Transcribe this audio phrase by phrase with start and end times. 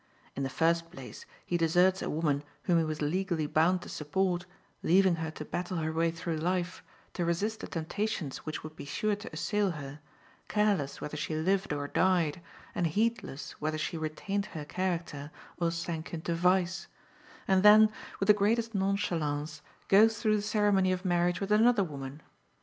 [0.35, 4.47] In the first place, he deserts a woman whom he was legally bound to support,
[4.81, 8.83] leaving her to battle her way through life, to resist the temptations which would be
[8.83, 9.99] sure to assail her,
[10.47, 12.41] careless whether she lived or died,
[12.73, 15.29] and heedless whether she retained her character
[15.59, 16.87] or sank into vice;
[17.47, 22.23] and then, with the greatest nonchalance, goes through the ceremony of marriage with another woman.